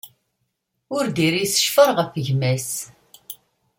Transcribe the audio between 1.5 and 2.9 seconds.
ccfer ɣef gma-s.